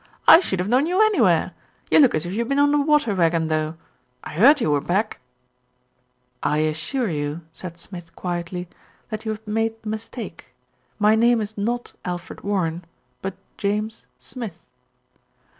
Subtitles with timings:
[0.27, 1.51] "I should have known you anywhere.
[1.91, 3.75] You look as if you've been on the water wagon, though.
[4.23, 5.19] I heard you were back."
[6.41, 8.67] "I assure you," said Smith quietly,
[9.11, 10.55] "that you have made a mistake.
[10.97, 12.83] My name is not Alfred Warren;
[13.21, 14.59] but James Smith."